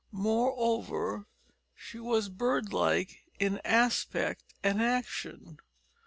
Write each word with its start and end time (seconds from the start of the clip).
Moreover, 0.11 1.27
she 1.75 1.99
was 1.99 2.27
bird 2.27 2.73
like 2.73 3.19
in 3.37 3.59
aspect 3.63 4.41
and 4.63 4.81
action. 4.81 5.59